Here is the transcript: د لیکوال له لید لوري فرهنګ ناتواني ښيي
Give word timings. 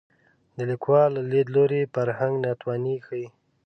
د 0.57 0.59
لیکوال 0.69 1.09
له 1.17 1.21
لید 1.31 1.47
لوري 1.55 1.81
فرهنګ 1.93 2.33
ناتواني 2.45 2.95
ښيي 3.05 3.27